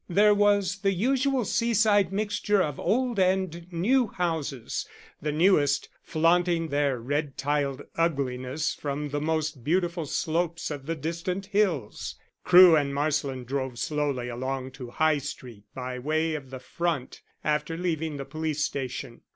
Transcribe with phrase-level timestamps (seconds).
[0.09, 4.87] There was the usual seaside mixture of old and new houses,
[5.21, 11.45] the newest flaunting their red tiled ugliness from the most beautiful slopes of the distant
[11.45, 12.15] hills.
[12.43, 17.77] Crewe and Marsland drove slowly along to High Street by way of the front after
[17.77, 19.21] leaving the police station.